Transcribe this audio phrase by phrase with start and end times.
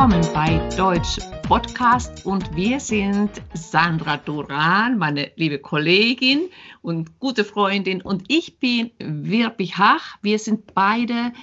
[0.00, 6.48] willkommen bei Deutsch Podcast und wir sind Sandra Duran, meine liebe Kollegin
[6.80, 10.16] und gute Freundin und ich bin Wirbi Hach.
[10.22, 11.34] Wir sind beide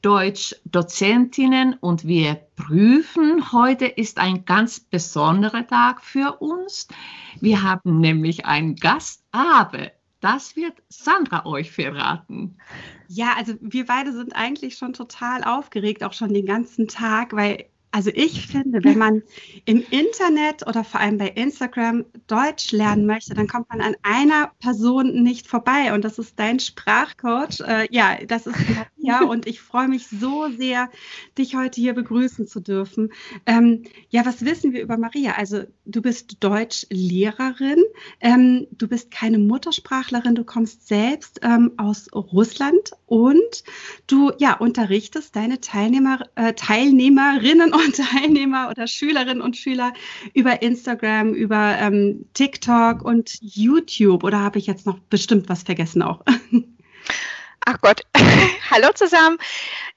[0.00, 3.52] Deutsch-Dozentinnen und wir prüfen.
[3.52, 6.88] Heute ist ein ganz besonderer Tag für uns.
[7.40, 12.56] Wir haben nämlich einen Gast, aber das wird Sandra euch verraten.
[13.06, 17.66] Ja, also wir beide sind eigentlich schon total aufgeregt, auch schon den ganzen Tag, weil
[17.92, 19.22] also ich finde, wenn man
[19.66, 24.50] im Internet oder vor allem bei Instagram Deutsch lernen möchte, dann kommt man an einer
[24.60, 25.92] Person nicht vorbei.
[25.92, 27.60] Und das ist dein Sprachcoach.
[27.60, 28.56] Äh, ja, das ist
[29.02, 30.90] Maria und ich freue mich so sehr,
[31.38, 33.12] dich heute hier begrüßen zu dürfen.
[33.46, 35.32] Ähm, ja, was wissen wir über Maria?
[35.32, 37.82] Also du bist Deutschlehrerin,
[38.20, 43.64] ähm, du bist keine Muttersprachlerin, du kommst selbst ähm, aus Russland und
[44.06, 49.92] du ja unterrichtest deine Teilnehmer, äh, Teilnehmerinnen und Teilnehmer oder Schülerinnen und Schüler
[50.34, 54.24] über Instagram, über ähm, TikTok und YouTube.
[54.24, 56.22] Oder habe ich jetzt noch bestimmt was vergessen auch?
[57.64, 58.02] Ach Gott,
[58.70, 59.38] hallo zusammen.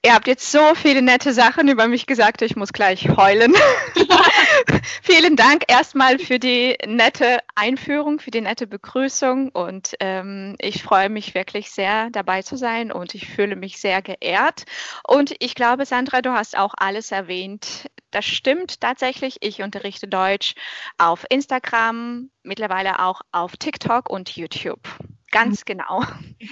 [0.03, 3.55] Ihr habt jetzt so viele nette Sachen über mich gesagt, ich muss gleich heulen.
[5.02, 11.09] Vielen Dank erstmal für die nette Einführung, für die nette Begrüßung und ähm, ich freue
[11.09, 14.66] mich wirklich sehr dabei zu sein und ich fühle mich sehr geehrt.
[15.07, 17.89] Und ich glaube, Sandra, du hast auch alles erwähnt.
[18.11, 19.38] Das stimmt tatsächlich.
[19.41, 20.53] Ich unterrichte Deutsch
[21.00, 24.88] auf Instagram, mittlerweile auch auf TikTok und YouTube.
[25.36, 26.02] Ganz genau.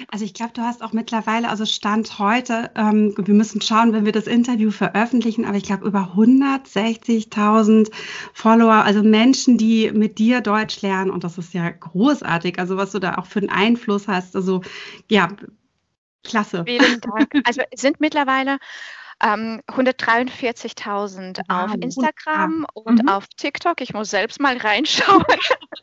[0.09, 4.03] Also ich glaube, du hast auch mittlerweile, also Stand heute, ähm, wir müssen schauen, wenn
[4.03, 7.89] wir das Interview veröffentlichen, aber ich glaube über 160.000
[8.33, 12.91] Follower, also Menschen, die mit dir Deutsch lernen und das ist ja großartig, also was
[12.91, 14.61] du da auch für einen Einfluss hast, also
[15.09, 15.29] ja,
[16.25, 16.65] klasse.
[16.67, 17.31] Vielen Dank.
[17.45, 18.57] Also es sind mittlerweile
[19.23, 22.85] ähm, 143.000 wow, auf Instagram gut.
[22.85, 23.09] und mhm.
[23.09, 23.81] auf TikTok.
[23.81, 25.23] Ich muss selbst mal reinschauen.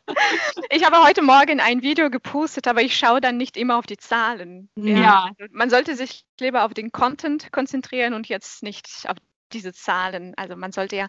[0.69, 3.97] ich habe heute Morgen ein Video gepostet, aber ich schaue dann nicht immer auf die
[3.97, 4.69] Zahlen.
[4.75, 4.97] Ja.
[4.97, 5.31] ja.
[5.51, 9.17] Man sollte sich lieber auf den Content konzentrieren und jetzt nicht auf
[9.53, 10.33] diese Zahlen.
[10.37, 11.07] Also man sollte ja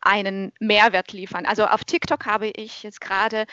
[0.00, 1.46] einen Mehrwert liefern.
[1.46, 3.46] Also auf TikTok habe ich jetzt gerade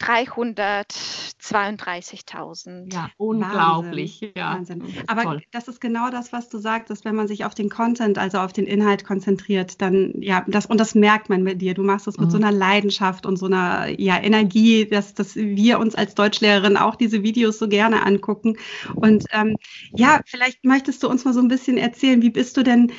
[0.00, 2.92] 332.000.
[2.92, 4.20] Ja, unglaublich.
[4.22, 4.32] Wahnsinn.
[4.36, 4.54] Ja.
[4.54, 4.82] Wahnsinn.
[5.06, 5.42] Aber Toll.
[5.52, 8.52] das ist genau das, was du sagtest, wenn man sich auf den Content, also auf
[8.52, 11.74] den Inhalt konzentriert, dann ja, das und das merkt man mit dir.
[11.74, 12.30] Du machst das mit mhm.
[12.30, 16.96] so einer Leidenschaft und so einer ja, Energie, dass, dass wir uns als Deutschlehrerin auch
[16.96, 18.56] diese Videos so gerne angucken.
[18.94, 19.56] Und ähm,
[19.92, 22.92] ja, vielleicht möchtest du uns mal so ein bisschen erzählen, wie bist du denn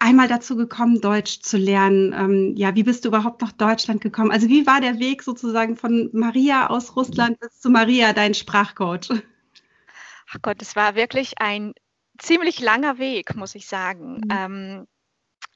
[0.00, 2.12] einmal dazu gekommen, Deutsch zu lernen?
[2.12, 4.30] Ähm, ja, wie bist du überhaupt nach Deutschland gekommen?
[4.30, 9.10] Also wie war der Weg sozusagen von Maria aus Russland bis zu Maria, dein Sprachcoach?
[10.30, 11.74] Ach Gott, es war wirklich ein
[12.18, 14.20] ziemlich langer Weg, muss ich sagen.
[14.24, 14.30] Mhm.
[14.30, 14.86] Ähm,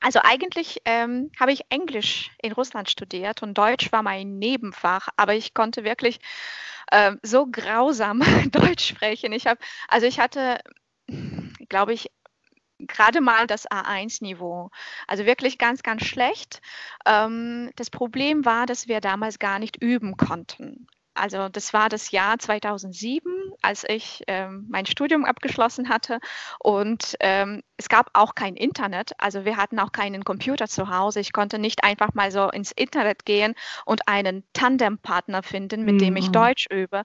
[0.00, 5.34] also eigentlich ähm, habe ich Englisch in Russland studiert und Deutsch war mein Nebenfach, aber
[5.34, 6.18] ich konnte wirklich
[6.90, 9.32] äh, so grausam Deutsch sprechen.
[9.32, 10.58] Ich habe, also ich hatte,
[11.68, 12.10] glaube ich,
[12.86, 14.70] gerade mal das A1-Niveau.
[15.06, 16.60] Also wirklich ganz, ganz schlecht.
[17.06, 20.86] Ähm, das Problem war, dass wir damals gar nicht üben konnten.
[21.14, 26.20] Also das war das Jahr 2007, als ich ähm, mein Studium abgeschlossen hatte
[26.58, 31.20] und ähm, es gab auch kein Internet, also wir hatten auch keinen Computer zu Hause.
[31.20, 33.54] Ich konnte nicht einfach mal so ins Internet gehen
[33.84, 35.98] und einen Tandempartner finden, mit mhm.
[35.98, 36.32] dem ich mhm.
[36.32, 37.02] Deutsch übe.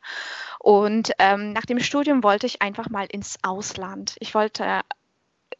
[0.59, 4.15] Und ähm, nach dem Studium wollte ich einfach mal ins Ausland.
[4.19, 4.81] Ich wollte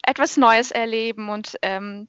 [0.03, 2.07] etwas Neues erleben und ähm,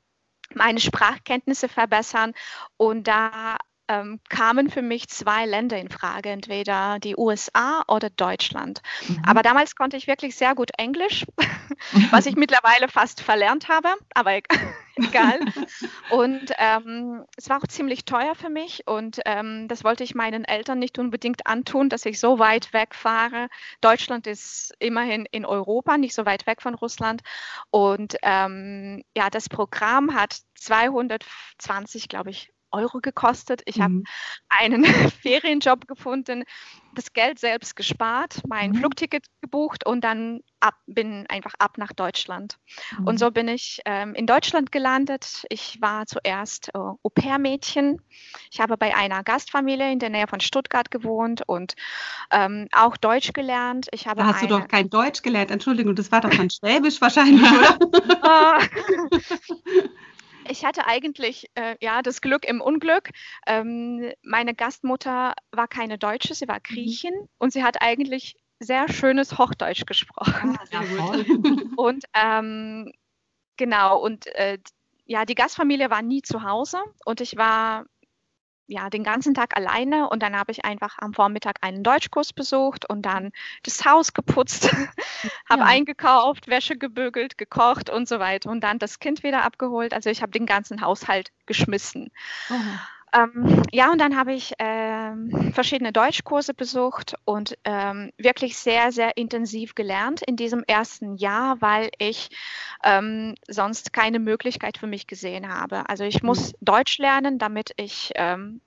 [0.55, 2.33] meine Sprachkenntnisse verbessern.
[2.77, 3.57] Und da
[3.89, 8.83] ähm, kamen für mich zwei Länder in Frage, entweder die USA oder Deutschland.
[9.09, 9.23] Mhm.
[9.27, 11.27] Aber damals konnte ich wirklich sehr gut Englisch,
[12.11, 14.39] was ich mittlerweile fast verlernt habe, aber
[14.99, 15.41] egal.
[16.11, 20.45] Und ähm, es war auch ziemlich teuer für mich und ähm, das wollte ich meinen
[20.45, 23.49] Eltern nicht unbedingt antun, dass ich so weit wegfahre.
[23.81, 27.23] Deutschland ist immerhin in Europa, nicht so weit weg von Russland.
[27.71, 33.63] Und ähm, ja, das Programm hat 220, glaube ich, Euro gekostet.
[33.65, 33.83] Ich mhm.
[33.83, 34.03] habe
[34.49, 34.85] einen
[35.23, 36.45] Ferienjob gefunden,
[36.95, 38.77] das Geld selbst gespart, mein mhm.
[38.77, 42.59] Flugticket gebucht und dann ab, bin einfach ab nach Deutschland.
[42.99, 43.07] Mhm.
[43.07, 45.45] Und so bin ich ähm, in Deutschland gelandet.
[45.49, 48.01] Ich war zuerst äh, Au-pair-Mädchen.
[48.51, 51.75] Ich habe bei einer Gastfamilie in der Nähe von Stuttgart gewohnt und
[52.31, 53.89] ähm, auch Deutsch gelernt.
[53.93, 56.51] Ich habe da hast eine, du doch kein Deutsch gelernt, Entschuldigung, das war doch dann
[56.51, 58.59] Schwäbisch wahrscheinlich, oder?
[60.59, 63.11] Ich hatte eigentlich äh, ja das Glück im Unglück.
[63.47, 66.63] Ähm, meine Gastmutter war keine Deutsche, sie war mhm.
[66.65, 67.29] Griechin mhm.
[67.39, 70.59] und sie hat eigentlich sehr schönes Hochdeutsch gesprochen.
[70.73, 71.13] Ah,
[71.77, 72.93] und ähm,
[73.57, 74.59] genau, und äh,
[75.05, 77.87] ja, die Gastfamilie war nie zu Hause und ich war
[78.69, 82.89] ja, den ganzen Tag alleine und dann habe ich einfach am Vormittag einen Deutschkurs besucht
[82.89, 83.33] und dann
[83.63, 84.71] das Haus geputzt,
[85.49, 85.67] habe ja.
[85.67, 89.95] eingekauft, Wäsche gebügelt, gekocht und so weiter und dann das Kind wieder abgeholt.
[89.95, 92.11] Also ich habe den ganzen Haushalt geschmissen.
[92.51, 92.55] Oh.
[93.13, 99.17] Ähm, ja, und dann habe ich ähm, verschiedene Deutschkurse besucht und ähm, wirklich sehr, sehr
[99.17, 102.31] intensiv gelernt in diesem ersten Jahr, weil ich
[102.85, 105.89] ähm, sonst keine Möglichkeit für mich gesehen habe.
[105.89, 106.57] Also ich muss mhm.
[106.61, 108.61] Deutsch lernen, damit ich ähm,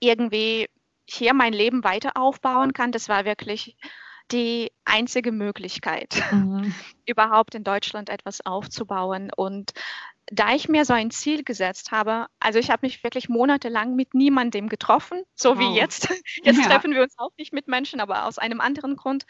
[0.00, 0.68] irgendwie
[1.06, 2.92] hier mein Leben weiter aufbauen kann.
[2.92, 3.76] Das war wirklich
[4.30, 6.74] die einzige Möglichkeit, mhm.
[7.06, 9.30] überhaupt in Deutschland etwas aufzubauen.
[9.34, 9.72] Und
[10.30, 14.14] da ich mir so ein Ziel gesetzt habe, also ich habe mich wirklich monatelang mit
[14.14, 15.58] niemandem getroffen, so wow.
[15.58, 16.08] wie jetzt.
[16.42, 16.66] Jetzt ja.
[16.66, 19.24] treffen wir uns auch nicht mit Menschen, aber aus einem anderen Grund.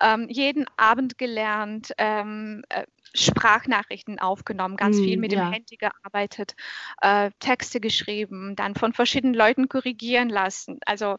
[0.00, 2.84] Ähm, jeden Abend gelernt, ähm, äh,
[3.14, 5.44] Sprachnachrichten aufgenommen, ganz mm, viel mit ja.
[5.44, 6.54] dem Handy gearbeitet,
[7.00, 10.78] äh, Texte geschrieben, dann von verschiedenen Leuten korrigieren lassen.
[10.86, 11.16] Also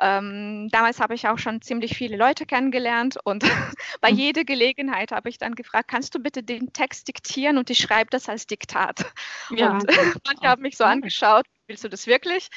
[0.00, 3.44] ähm, damals habe ich auch schon ziemlich viele Leute kennengelernt und
[4.00, 4.18] bei mhm.
[4.18, 8.10] jeder Gelegenheit habe ich dann gefragt, kannst du bitte den Text diktieren und ich schreibe
[8.10, 9.12] das als Diktat.
[9.50, 9.72] Ja.
[9.72, 9.86] Und
[10.26, 12.48] manche haben mich so angeschaut, willst du das wirklich?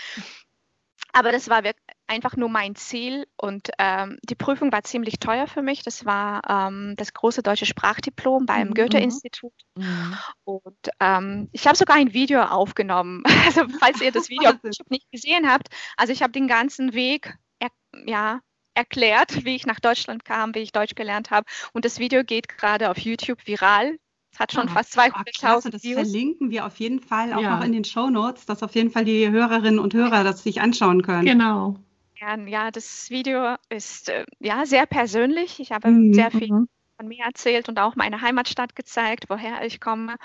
[1.13, 1.63] Aber das war
[2.13, 5.83] einfach nur mein Ziel und ähm, die Prüfung war ziemlich teuer für mich.
[5.83, 8.73] Das war ähm, das große deutsche Sprachdiplom beim mhm.
[8.75, 9.53] Goethe-Institut.
[9.75, 10.17] Mhm.
[10.43, 13.23] Und ähm, ich habe sogar ein Video aufgenommen.
[13.45, 14.53] Also falls ihr das Video
[14.89, 15.67] nicht gesehen habt,
[15.97, 17.69] also ich habe den ganzen Weg er,
[18.05, 18.39] ja,
[18.73, 21.45] erklärt, wie ich nach Deutschland kam, wie ich Deutsch gelernt habe.
[21.73, 23.97] Und das Video geht gerade auf YouTube viral.
[24.31, 25.93] Es hat schon ah, fast 200.000 Das Views.
[25.93, 27.57] verlinken wir auf jeden Fall auch ja.
[27.57, 30.59] noch in den Show Notes, dass auf jeden Fall die Hörerinnen und Hörer das sich
[30.59, 31.25] anschauen können.
[31.25, 31.75] Genau.
[32.23, 35.59] Ja, ja das Video ist äh, ja sehr persönlich.
[35.59, 36.13] Ich habe mhm.
[36.13, 36.69] sehr viel mhm.
[36.97, 40.15] von mir erzählt und auch meine Heimatstadt gezeigt, woher ich komme.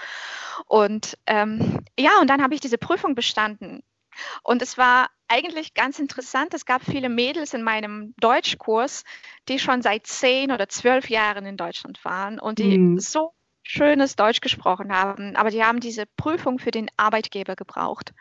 [0.66, 3.82] Und ähm, ja, und dann habe ich diese Prüfung bestanden.
[4.42, 6.54] Und es war eigentlich ganz interessant.
[6.54, 9.04] Es gab viele Mädels in meinem Deutschkurs,
[9.48, 12.98] die schon seit zehn oder zwölf Jahren in Deutschland waren und die mhm.
[12.98, 18.14] so schönes Deutsch gesprochen haben, aber die haben diese Prüfung für den Arbeitgeber gebraucht.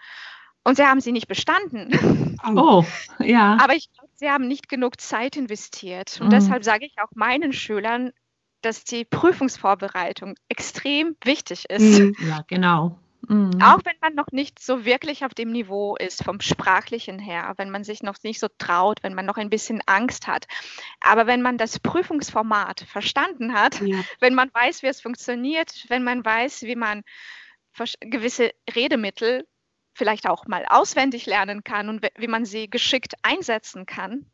[0.67, 2.37] Und sie haben sie nicht bestanden.
[2.55, 2.83] Oh,
[3.19, 3.57] ja.
[3.61, 6.19] Aber ich glaube, sie haben nicht genug Zeit investiert.
[6.19, 6.31] Und mhm.
[6.31, 8.11] deshalb sage ich auch meinen Schülern,
[8.61, 11.99] dass die Prüfungsvorbereitung extrem wichtig ist.
[11.99, 12.15] Mhm.
[12.19, 12.99] Ja, genau.
[13.29, 13.61] Mhm.
[13.63, 17.69] Auch wenn man noch nicht so wirklich auf dem Niveau ist, vom sprachlichen her, wenn
[17.69, 20.47] man sich noch nicht so traut, wenn man noch ein bisschen Angst hat.
[20.99, 24.01] Aber wenn man das Prüfungsformat verstanden hat, ja.
[24.19, 27.03] wenn man weiß, wie es funktioniert, wenn man weiß, wie man
[28.01, 29.45] gewisse Redemittel
[29.97, 34.27] vielleicht auch mal auswendig lernen kann und wie man sie geschickt einsetzen kann,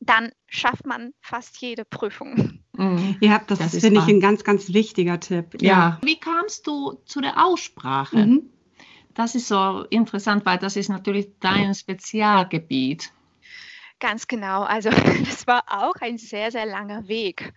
[0.00, 2.60] dann schafft man fast jede Prüfung.
[2.72, 3.16] Mhm.
[3.20, 5.60] Ja, das, das finde ich ein ganz, ganz wichtiger Tipp.
[5.60, 5.68] Ja.
[5.68, 5.98] ja.
[6.02, 8.16] Wie kamst du zu der Aussprache?
[8.16, 8.50] Mhm.
[9.14, 13.12] Das ist so interessant, weil das ist natürlich dein Spezialgebiet.
[13.98, 14.62] Ganz genau.
[14.62, 14.90] Also
[15.24, 17.54] das war auch ein sehr, sehr langer Weg.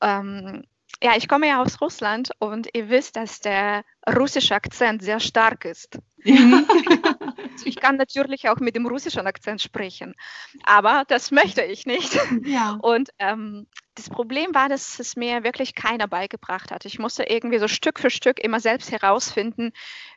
[0.00, 0.64] Ähm,
[1.02, 5.64] ja, ich komme ja aus Russland und ihr wisst, dass der russische Akzent sehr stark
[5.64, 5.98] ist.
[6.26, 6.66] Mhm.
[7.64, 10.14] ich kann natürlich auch mit dem russischen Akzent sprechen,
[10.64, 12.18] aber das möchte ich nicht.
[12.44, 12.78] Ja.
[12.82, 16.84] Und ähm, das Problem war, dass es mir wirklich keiner beigebracht hat.
[16.84, 19.72] Ich musste irgendwie so Stück für Stück immer selbst herausfinden,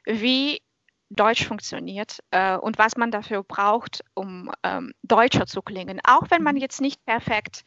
[0.05, 0.61] wie
[1.09, 5.99] Deutsch funktioniert äh, und was man dafür braucht, um ähm, deutscher zu klingen.
[6.03, 6.61] Auch wenn man mhm.
[6.61, 7.63] jetzt nicht perfekt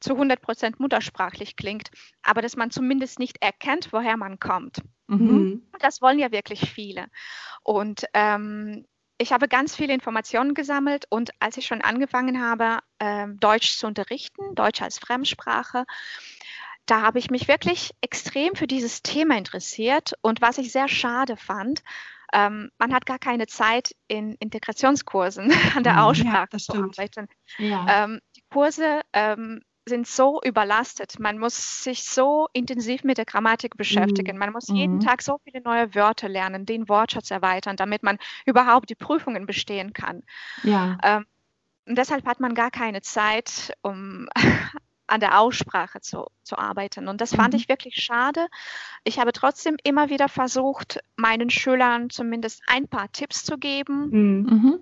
[0.00, 1.90] zu 100 Prozent muttersprachlich klingt,
[2.22, 4.82] aber dass man zumindest nicht erkennt, woher man kommt.
[5.06, 5.62] Mhm.
[5.78, 7.06] Das wollen ja wirklich viele.
[7.62, 8.86] Und ähm,
[9.18, 13.86] ich habe ganz viele Informationen gesammelt und als ich schon angefangen habe, äh, Deutsch zu
[13.86, 15.84] unterrichten, Deutsch als Fremdsprache,
[16.86, 21.36] da habe ich mich wirklich extrem für dieses Thema interessiert und was ich sehr schade
[21.36, 21.82] fand,
[22.32, 27.28] ähm, man hat gar keine Zeit in Integrationskursen an der Aussprache ja, zu arbeiten.
[27.58, 28.04] Ja.
[28.04, 29.60] Ähm, die Kurse ähm,
[29.90, 31.18] sind so überlastet.
[31.18, 34.32] Man muss sich so intensiv mit der Grammatik beschäftigen.
[34.32, 34.38] Mhm.
[34.38, 35.00] Man muss jeden mhm.
[35.00, 39.92] Tag so viele neue Wörter lernen, den Wortschatz erweitern, damit man überhaupt die Prüfungen bestehen
[39.92, 40.22] kann.
[40.62, 40.96] Ja.
[41.02, 41.26] Ähm,
[41.86, 44.28] und deshalb hat man gar keine Zeit, um
[45.06, 47.08] an der Aussprache zu, zu arbeiten.
[47.08, 47.60] Und das fand mhm.
[47.60, 48.46] ich wirklich schade.
[49.04, 54.08] Ich habe trotzdem immer wieder versucht, meinen Schülern zumindest ein paar Tipps zu geben.
[54.10, 54.46] Mhm.
[54.48, 54.80] mhm.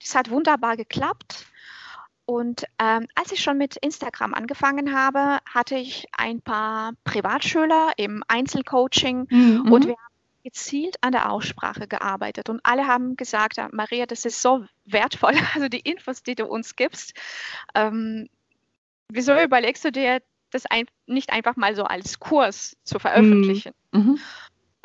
[0.00, 1.46] Das hat wunderbar geklappt.
[2.26, 8.24] Und ähm, als ich schon mit Instagram angefangen habe, hatte ich ein paar Privatschüler im
[8.26, 9.72] Einzelcoaching mhm.
[9.72, 12.48] und wir haben gezielt an der Aussprache gearbeitet.
[12.48, 16.74] Und alle haben gesagt, Maria, das ist so wertvoll, also die Infos, die du uns
[16.74, 17.14] gibst.
[17.74, 18.28] Ähm,
[19.08, 23.72] wieso überlegst du dir, das ein, nicht einfach mal so als Kurs zu veröffentlichen?
[23.92, 24.00] Mhm.
[24.00, 24.20] mhm.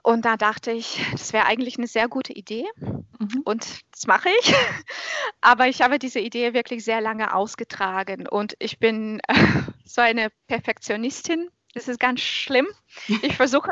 [0.04, 3.42] Und da dachte ich, das wäre eigentlich eine sehr gute Idee mhm.
[3.46, 4.54] und das mache ich.
[5.42, 9.34] Aber ich habe diese Idee wirklich sehr lange ausgetragen und ich bin äh,
[9.86, 11.50] so eine Perfektionistin.
[11.74, 12.68] Das ist ganz schlimm.
[13.22, 13.72] Ich versuche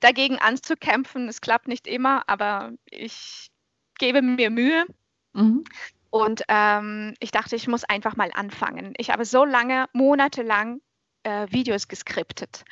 [0.00, 1.28] dagegen anzukämpfen.
[1.28, 3.50] Es klappt nicht immer, aber ich
[3.98, 4.84] gebe mir Mühe.
[5.32, 5.64] Mhm.
[6.10, 8.94] Und ähm, ich dachte, ich muss einfach mal anfangen.
[8.98, 10.80] Ich habe so lange, monatelang
[11.22, 12.64] äh, Videos geskriptet,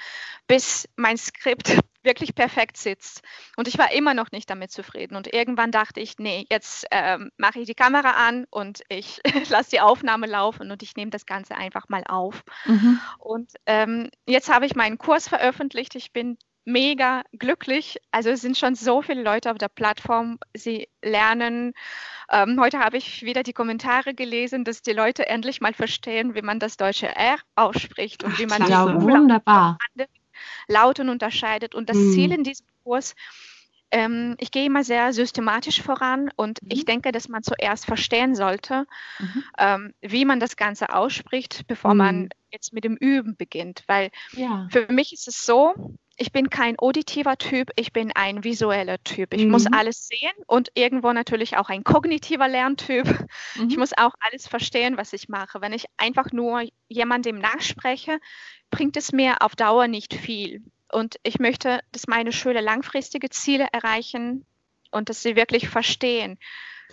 [0.47, 3.23] bis mein Skript wirklich perfekt sitzt.
[3.57, 5.17] Und ich war immer noch nicht damit zufrieden.
[5.17, 9.71] Und irgendwann dachte ich, nee, jetzt ähm, mache ich die Kamera an und ich lasse
[9.71, 12.45] die Aufnahme laufen und ich nehme das Ganze einfach mal auf.
[12.65, 13.01] Mhm.
[13.19, 15.95] Und ähm, jetzt habe ich meinen Kurs veröffentlicht.
[15.97, 16.39] Ich bin
[16.69, 17.99] mega glücklich.
[18.13, 20.39] Also es sind schon so viele Leute auf der Plattform.
[20.55, 21.73] Sie lernen.
[22.31, 26.43] Ähm, heute habe ich wieder die Kommentare gelesen, dass die Leute endlich mal verstehen, wie
[26.43, 29.79] man das deutsche R ausspricht und Ach, wie man die wunderbar.
[30.69, 31.75] Lauten unterscheidet.
[31.75, 32.13] Und das mhm.
[32.13, 33.15] Ziel in diesem Kurs
[33.91, 36.69] ähm, ich gehe immer sehr systematisch voran und mhm.
[36.71, 38.85] ich denke, dass man zuerst verstehen sollte,
[39.19, 39.45] mhm.
[39.59, 41.99] ähm, wie man das Ganze ausspricht, bevor mhm.
[41.99, 43.85] man jetzt mit dem Üben beginnt.
[43.87, 44.69] Weil ja.
[44.71, 49.33] für mich ist es so, ich bin kein auditiver Typ, ich bin ein visueller Typ.
[49.33, 49.53] Ich mhm.
[49.53, 53.07] muss alles sehen und irgendwo natürlich auch ein kognitiver Lerntyp.
[53.55, 53.69] Mhm.
[53.71, 55.61] Ich muss auch alles verstehen, was ich mache.
[55.61, 58.19] Wenn ich einfach nur jemandem nachspreche,
[58.71, 60.63] bringt es mir auf Dauer nicht viel.
[60.91, 64.45] Und ich möchte, dass meine Schüler langfristige Ziele erreichen
[64.91, 66.39] und dass sie wirklich verstehen,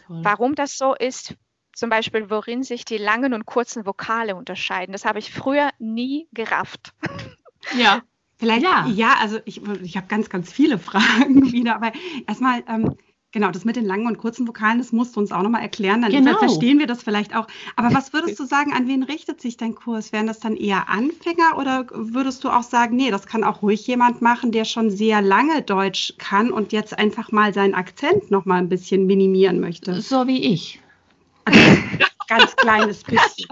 [0.06, 0.20] Toll.
[0.22, 1.36] warum das so ist.
[1.74, 4.94] Zum Beispiel, worin sich die langen und kurzen Vokale unterscheiden.
[4.94, 6.94] Das habe ich früher nie gerafft.
[7.76, 8.04] Ja.
[8.38, 11.92] Vielleicht, ja, ja also ich, ich habe ganz, ganz viele Fragen wieder, aber
[12.28, 12.96] erstmal, ähm,
[13.32, 16.02] genau, das mit den langen und kurzen Vokalen, das musst du uns auch nochmal erklären,
[16.02, 16.38] dann genau.
[16.38, 17.48] verstehen wir das vielleicht auch.
[17.76, 20.12] Aber was würdest du sagen, an wen richtet sich dein Kurs?
[20.12, 23.86] Wären das dann eher Anfänger oder würdest du auch sagen, nee, das kann auch ruhig
[23.88, 28.60] jemand machen, der schon sehr lange Deutsch kann und jetzt einfach mal seinen Akzent nochmal
[28.60, 30.02] ein bisschen minimieren möchte?
[30.02, 30.82] So wie ich.
[32.28, 33.48] ganz kleines bisschen.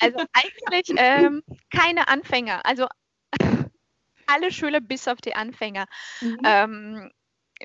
[0.00, 2.64] Also eigentlich ähm, keine Anfänger.
[2.64, 2.86] Also
[4.26, 5.86] alle Schüler bis auf die Anfänger.
[6.20, 6.38] Mhm.
[6.44, 7.10] Ähm,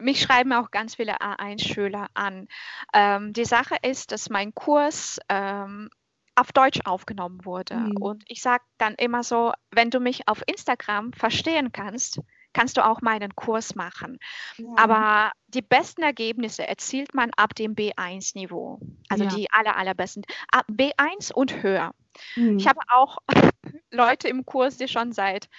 [0.02, 2.48] mich schreiben auch ganz viele A1-Schüler an.
[2.94, 5.90] Ähm, die Sache ist, dass mein Kurs ähm,
[6.36, 7.76] auf Deutsch aufgenommen wurde.
[7.76, 7.98] Mhm.
[7.98, 12.22] Und ich sage dann immer so, wenn du mich auf Instagram verstehen kannst,
[12.54, 14.20] kannst du auch meinen Kurs machen.
[14.58, 14.68] Ja.
[14.78, 18.80] Aber die besten Ergebnisse erzielt man ab dem B1-Niveau.
[19.10, 19.30] Also ja.
[19.30, 20.24] die aller, allerbesten.
[20.52, 21.94] Ab B1 und höher.
[22.36, 22.58] Mhm.
[22.58, 23.18] Ich habe auch
[23.92, 25.50] Leute im Kurs, die schon seit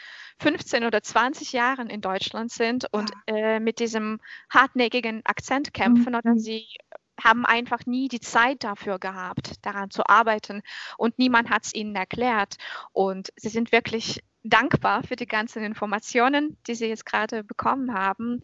[0.41, 3.37] 15 oder 20 Jahren in Deutschland sind und ja.
[3.37, 6.19] äh, mit diesem hartnäckigen Akzent kämpfen mhm.
[6.19, 6.67] oder sie
[7.23, 10.63] haben einfach nie die Zeit dafür gehabt, daran zu arbeiten
[10.97, 12.57] und niemand hat es ihnen erklärt.
[12.93, 18.41] Und sie sind wirklich dankbar für die ganzen Informationen, die sie jetzt gerade bekommen haben.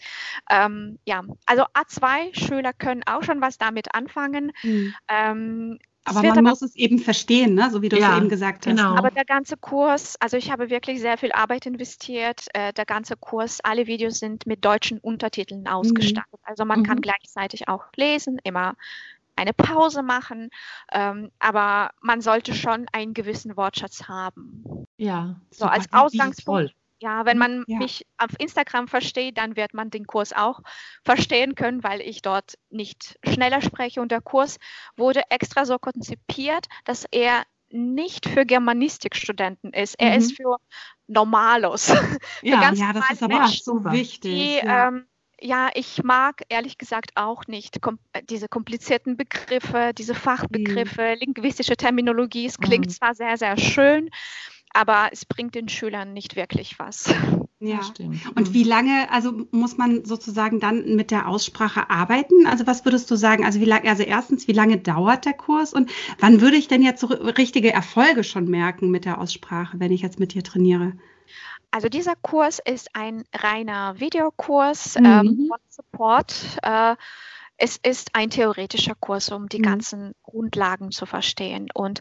[0.51, 4.53] Ähm, ja, also A2-Schüler können auch schon was damit anfangen.
[4.63, 4.95] Mhm.
[5.09, 7.71] Ähm, aber man aber, muss es eben verstehen, ne?
[7.71, 8.77] so wie du ja, es eben gesagt hast.
[8.77, 8.95] Genau.
[8.95, 12.47] Aber der ganze Kurs, also ich habe wirklich sehr viel Arbeit investiert.
[12.53, 15.67] Äh, der ganze Kurs, alle Videos sind mit deutschen Untertiteln mhm.
[15.69, 16.33] ausgestattet.
[16.33, 16.45] Mhm.
[16.45, 16.85] Also man mhm.
[16.85, 18.75] kann gleichzeitig auch lesen, immer
[19.37, 20.51] eine Pause machen,
[20.93, 24.87] ähm, aber man sollte schon einen gewissen Wortschatz haben.
[24.97, 26.75] Ja, so als Ausgangspunkt.
[27.01, 27.79] Ja, wenn man ja.
[27.79, 30.61] mich auf Instagram versteht, dann wird man den Kurs auch
[31.05, 34.01] verstehen können, weil ich dort nicht schneller spreche.
[34.01, 34.59] Und der Kurs
[34.97, 39.97] wurde extra so konzipiert, dass er nicht für Germanistikstudenten ist.
[39.99, 40.19] Er mhm.
[40.19, 40.57] ist für
[41.07, 41.89] Normalos.
[42.43, 44.33] Ja, ja das ist aber Menschen, so wichtig.
[44.33, 44.89] Die, ja.
[44.89, 45.07] Ähm,
[45.41, 47.99] ja, ich mag ehrlich gesagt auch nicht kom
[48.31, 51.19] diese komplizierten Begriffe, diese Fachbegriffe, mhm.
[51.21, 52.47] linguistische Terminologie.
[52.47, 52.91] Es klingt mhm.
[52.91, 54.11] zwar sehr, sehr schön,
[54.75, 57.13] aber es bringt den Schülern nicht wirklich was.
[57.61, 58.21] Ja, stimmt.
[58.37, 62.47] Und wie lange, also muss man sozusagen dann mit der Aussprache arbeiten?
[62.47, 63.45] Also was würdest du sagen?
[63.45, 66.83] Also wie lange, also erstens, wie lange dauert der Kurs und wann würde ich denn
[66.83, 70.93] jetzt so richtige Erfolge schon merken mit der Aussprache, wenn ich jetzt mit dir trainiere?
[71.71, 75.07] Also dieser Kurs ist ein reiner Videokurs mhm.
[75.07, 76.59] ähm, von Support.
[76.63, 76.97] Äh,
[77.57, 79.63] es ist ein theoretischer Kurs, um die mhm.
[79.63, 81.69] ganzen Grundlagen zu verstehen.
[81.73, 82.01] Und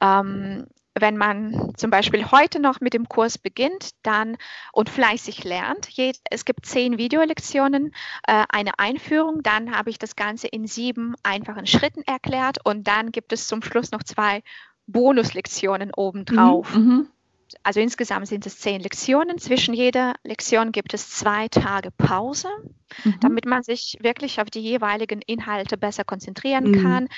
[0.00, 4.36] ähm, wenn man zum Beispiel heute noch mit dem Kurs beginnt dann
[4.72, 5.88] und fleißig lernt,
[6.30, 7.92] es gibt zehn Videolektionen,
[8.26, 13.10] äh, eine Einführung, dann habe ich das Ganze in sieben einfachen Schritten erklärt und dann
[13.10, 14.42] gibt es zum Schluss noch zwei
[14.86, 16.74] Bonuslektionen obendrauf.
[16.74, 17.08] Mhm, mhm.
[17.62, 19.38] also insgesamt sind es zehn Lektionen.
[19.38, 22.48] Zwischen jeder Lektion gibt es zwei Tage Pause,
[23.02, 23.18] mhm.
[23.20, 26.82] damit man sich wirklich auf die jeweiligen Inhalte besser konzentrieren mhm.
[26.82, 27.08] kann.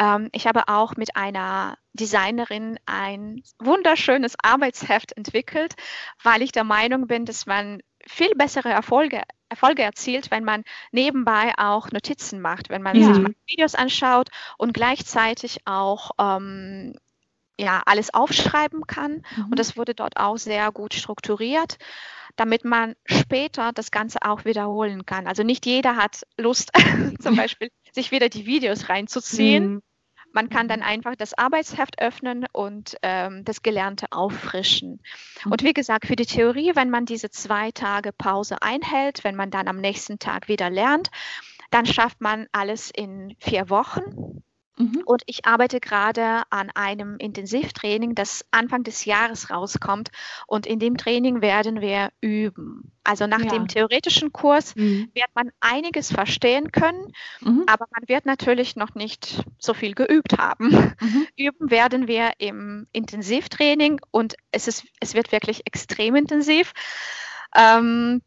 [0.00, 5.74] Ähm, ich habe auch mit einer Designerin ein wunderschönes Arbeitsheft entwickelt,
[6.22, 11.52] weil ich der Meinung bin, dass man viel bessere Erfolge Erfolge erzielt, wenn man nebenbei
[11.56, 13.12] auch Notizen macht, wenn man ja.
[13.12, 14.28] sich Videos anschaut
[14.58, 16.94] und gleichzeitig auch ähm,
[17.58, 19.22] ja, alles aufschreiben kann.
[19.36, 19.46] Mhm.
[19.50, 21.78] Und das wurde dort auch sehr gut strukturiert,
[22.36, 25.26] damit man später das Ganze auch wiederholen kann.
[25.26, 26.70] Also nicht jeder hat Lust,
[27.20, 29.74] zum Beispiel sich wieder die Videos reinzuziehen.
[29.74, 29.82] Mhm.
[30.32, 35.00] Man kann dann einfach das Arbeitsheft öffnen und ähm, das Gelernte auffrischen.
[35.48, 39.50] Und wie gesagt, für die Theorie, wenn man diese zwei Tage Pause einhält, wenn man
[39.50, 41.10] dann am nächsten Tag wieder lernt,
[41.70, 44.39] dann schafft man alles in vier Wochen.
[44.76, 45.02] Mhm.
[45.04, 50.10] Und ich arbeite gerade an einem Intensivtraining, das Anfang des Jahres rauskommt.
[50.46, 52.92] Und in dem Training werden wir üben.
[53.04, 53.50] Also nach ja.
[53.50, 55.10] dem theoretischen Kurs mhm.
[55.14, 57.64] wird man einiges verstehen können, mhm.
[57.66, 60.94] aber man wird natürlich noch nicht so viel geübt haben.
[61.00, 61.26] Mhm.
[61.36, 66.72] Üben werden wir im Intensivtraining und es, ist, es wird wirklich extrem intensiv.
[67.56, 68.22] Ähm,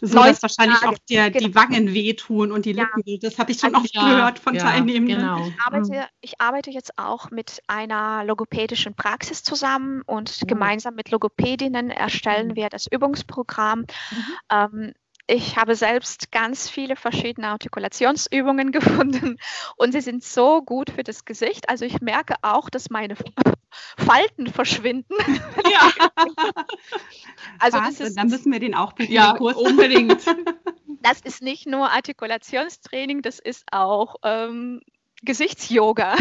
[0.00, 0.92] so dass wahrscheinlich Tage.
[0.92, 1.48] auch der, genau.
[1.48, 3.02] die Wangen wehtun und die Lippen.
[3.04, 3.18] Ja.
[3.20, 5.18] Das habe ich schon also, oft ja, gehört von ja, Teilnehmenden.
[5.18, 5.46] Genau.
[5.46, 6.04] Ich arbeite, mhm.
[6.20, 10.46] ich arbeite, jetzt auch mit einer logopädischen Praxis zusammen und mhm.
[10.46, 12.56] gemeinsam mit Logopädinnen erstellen mhm.
[12.56, 13.80] wir das Übungsprogramm.
[13.80, 13.86] Mhm.
[14.50, 14.92] Ähm,
[15.28, 19.38] ich habe selbst ganz viele verschiedene Artikulationsübungen gefunden
[19.76, 21.68] und sie sind so gut für das Gesicht.
[21.68, 23.14] Also ich merke auch, dass meine
[23.96, 25.14] Falten verschwinden.
[25.70, 25.92] Ja.
[27.58, 29.12] also das ist, dann müssen wir den auch bieten.
[29.12, 30.24] Ja, unbedingt.
[31.02, 34.80] Das ist nicht nur Artikulationstraining, das ist auch ähm,
[35.22, 36.16] Gesichtsyoga.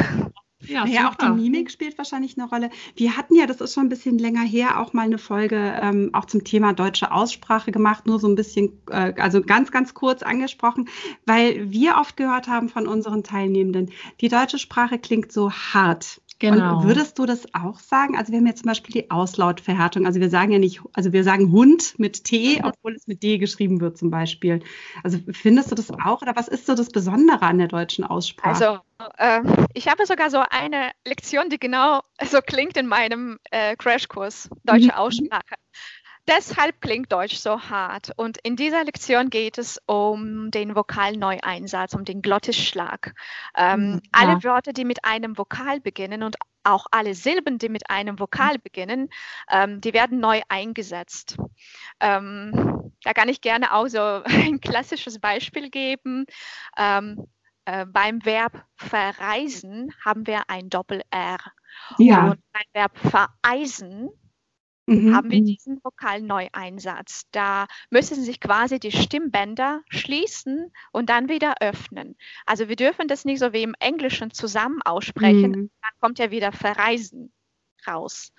[0.67, 2.69] Ja, ja auch die Mimik spielt wahrscheinlich eine Rolle.
[2.95, 6.09] Wir hatten ja, das ist schon ein bisschen länger her, auch mal eine Folge ähm,
[6.13, 10.23] auch zum Thema deutsche Aussprache gemacht, nur so ein bisschen, äh, also ganz, ganz kurz
[10.23, 10.89] angesprochen,
[11.25, 16.21] weil wir oft gehört haben von unseren Teilnehmenden, die deutsche Sprache klingt so hart.
[16.39, 16.77] Genau.
[16.77, 18.15] Und würdest du das auch sagen?
[18.15, 20.05] Also wir haben jetzt zum Beispiel die Auslautverhärtung.
[20.05, 23.39] Also wir sagen ja nicht, also wir sagen Hund mit T, obwohl es mit D
[23.39, 24.61] geschrieben wird zum Beispiel.
[25.03, 28.49] Also findest du das auch oder was ist so das Besondere an der deutschen Aussprache?
[28.49, 28.79] Also
[29.17, 29.41] äh,
[29.73, 34.85] ich habe sogar so eine Lektion, die genau so klingt in meinem äh, Crashkurs Deutsche
[34.85, 34.91] mhm.
[34.91, 35.55] Aussprache.
[36.27, 38.11] Deshalb klingt Deutsch so hart.
[38.17, 43.13] Und in dieser Lektion geht es um den Vokalneueinsatz, um den Glottisschlag.
[43.55, 44.01] Ähm, mhm, ja.
[44.11, 48.55] Alle Wörter, die mit einem Vokal beginnen und auch alle Silben, die mit einem Vokal
[48.55, 48.61] mhm.
[48.61, 49.09] beginnen,
[49.49, 51.37] ähm, die werden neu eingesetzt.
[52.01, 56.25] Ähm, da kann ich gerne auch so ein klassisches Beispiel geben.
[56.77, 57.25] Ähm,
[57.63, 61.39] äh, beim Verb verreisen haben wir ein Doppel-R.
[61.99, 62.31] Ja.
[62.31, 64.09] Und beim Verb vereisen
[64.87, 65.15] mhm.
[65.15, 65.45] haben wir mhm.
[65.45, 67.27] diesen Vokalneueinsatz.
[67.31, 72.15] Da müssen sich quasi die Stimmbänder schließen und dann wieder öffnen.
[72.45, 75.51] Also wir dürfen das nicht so wie im Englischen zusammen aussprechen.
[75.51, 75.69] Mhm.
[75.81, 77.31] Dann kommt ja wieder verreisen
[77.87, 78.33] raus.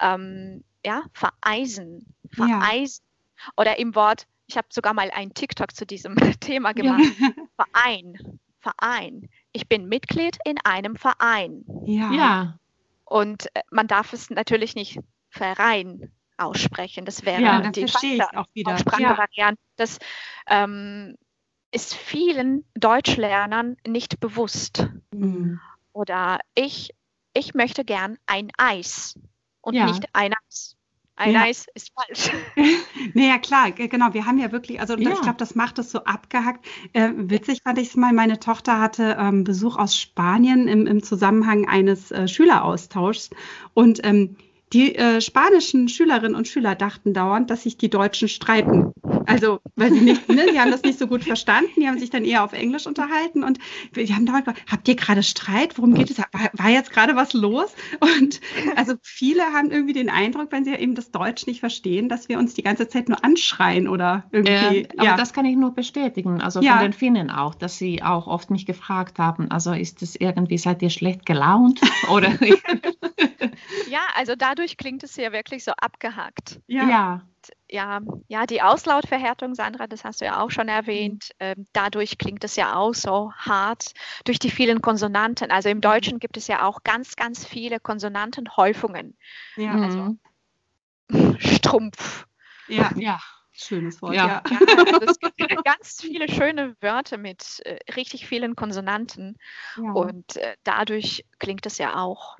[0.00, 3.04] Ähm, ja, vereisen, vereisen.
[3.04, 3.52] Ja.
[3.56, 7.02] Oder im Wort, ich habe sogar mal einen TikTok zu diesem Thema gemacht.
[7.18, 7.30] Ja.
[7.56, 9.28] Verein, Verein.
[9.52, 11.64] Ich bin Mitglied in einem Verein.
[11.84, 12.12] Ja.
[12.12, 12.58] ja.
[13.04, 14.98] Und äh, man darf es natürlich nicht
[15.36, 17.04] Verein aussprechen.
[17.04, 19.30] Das wäre ja, die Sprachvariante.
[19.34, 19.52] Ja.
[19.76, 19.98] Das
[20.48, 21.16] ähm,
[21.70, 24.88] ist vielen Deutschlernern nicht bewusst.
[25.12, 25.60] Mhm.
[25.92, 26.90] Oder ich,
[27.32, 29.18] ich möchte gern ein Eis
[29.60, 29.86] und ja.
[29.86, 30.76] nicht ein Eis.
[31.18, 31.42] Ein ja.
[31.44, 32.30] Eis ist falsch.
[33.14, 34.12] naja, klar, genau.
[34.12, 35.12] Wir haben ja wirklich, also ja.
[35.12, 36.66] ich glaube, das macht es so abgehackt.
[36.92, 41.02] Äh, witzig fand ich es mal, meine Tochter hatte ähm, Besuch aus Spanien im, im
[41.02, 43.30] Zusammenhang eines äh, Schüleraustauschs.
[43.72, 44.36] Und ähm,
[44.72, 48.92] die äh, spanischen Schülerinnen und Schüler dachten dauernd, dass sich die Deutschen streiten.
[49.36, 52.10] Also, weil sie nicht, ne, die haben das nicht so gut verstanden, die haben sich
[52.10, 53.58] dann eher auf Englisch unterhalten und
[53.94, 55.76] die haben dauernd gefragt, habt ihr gerade Streit?
[55.76, 56.18] Worum geht es?
[56.18, 57.74] War, war jetzt gerade was los?
[58.00, 58.40] Und
[58.76, 62.38] also viele haben irgendwie den Eindruck, wenn sie eben das Deutsch nicht verstehen, dass wir
[62.38, 64.82] uns die ganze Zeit nur anschreien oder irgendwie.
[64.82, 65.16] Äh, aber ja.
[65.16, 66.40] das kann ich nur bestätigen.
[66.40, 66.80] Also von ja.
[66.80, 70.82] den Finnen auch, dass sie auch oft mich gefragt haben, also ist es irgendwie, seid
[70.82, 71.80] ihr schlecht gelaunt?
[72.10, 72.32] Oder
[73.90, 76.60] ja, also dadurch klingt es ja wirklich so abgehackt.
[76.66, 76.88] Ja.
[76.88, 77.22] ja.
[77.70, 81.30] Ja, ja, die Auslautverhärtung, Sandra, das hast du ja auch schon erwähnt.
[81.40, 81.46] Mhm.
[81.46, 83.92] Ähm, dadurch klingt es ja auch so hart
[84.24, 85.50] durch die vielen Konsonanten.
[85.50, 89.16] Also im Deutschen gibt es ja auch ganz, ganz viele Konsonantenhäufungen.
[89.56, 89.72] Ja.
[89.72, 90.16] Also
[91.38, 92.26] Strumpf.
[92.68, 93.20] Ja, ja.
[93.58, 94.26] Schönes Wort, ja.
[94.26, 94.42] ja.
[94.50, 94.58] ja
[95.00, 99.38] also es gibt ganz viele schöne Wörter mit äh, richtig vielen Konsonanten
[99.76, 99.92] ja.
[99.92, 102.36] und äh, dadurch klingt es ja auch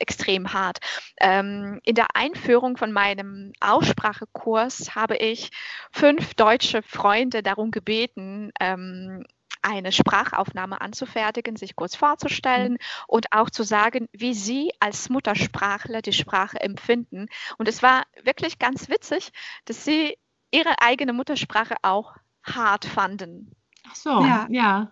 [0.00, 0.78] extrem hart.
[1.20, 5.50] Ähm, in der Einführung von meinem Aussprachekurs habe ich
[5.90, 9.24] fünf deutsche Freunde darum gebeten, ähm,
[9.62, 12.78] eine Sprachaufnahme anzufertigen, sich kurz vorzustellen mhm.
[13.06, 17.26] und auch zu sagen, wie sie als Muttersprachler die Sprache empfinden.
[17.58, 19.32] Und es war wirklich ganz witzig,
[19.64, 20.16] dass sie
[20.50, 23.52] ihre eigene Muttersprache auch hart fanden.
[23.88, 24.46] Ach so, ja.
[24.50, 24.90] ja.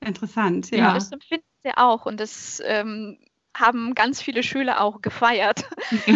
[0.00, 0.78] Interessant, ja.
[0.78, 0.94] ja.
[0.94, 3.18] Das empfinden sie auch und das ähm,
[3.58, 5.68] haben ganz viele Schüler auch gefeiert.